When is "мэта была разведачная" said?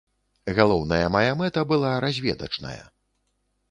1.43-2.79